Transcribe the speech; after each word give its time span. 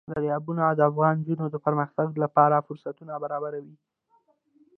دریابونه 0.13 0.63
د 0.71 0.81
افغان 0.89 1.13
نجونو 1.19 1.45
د 1.49 1.55
پرمختګ 1.65 2.07
لپاره 2.23 2.65
فرصتونه 2.67 3.13
برابروي. 3.23 3.75